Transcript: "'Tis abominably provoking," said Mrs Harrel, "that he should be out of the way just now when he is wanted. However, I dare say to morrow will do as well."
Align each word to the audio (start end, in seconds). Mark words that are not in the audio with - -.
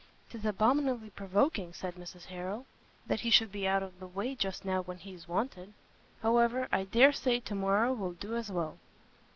"'Tis 0.31 0.43
abominably 0.45 1.11
provoking," 1.11 1.71
said 1.73 1.93
Mrs 1.93 2.25
Harrel, 2.25 2.65
"that 3.05 3.19
he 3.19 3.29
should 3.29 3.51
be 3.51 3.67
out 3.67 3.83
of 3.83 3.99
the 3.99 4.07
way 4.07 4.33
just 4.33 4.65
now 4.65 4.81
when 4.81 4.97
he 4.97 5.13
is 5.13 5.27
wanted. 5.27 5.73
However, 6.23 6.67
I 6.71 6.85
dare 6.85 7.13
say 7.13 7.39
to 7.41 7.53
morrow 7.53 7.93
will 7.93 8.13
do 8.13 8.35
as 8.35 8.49
well." 8.51 8.79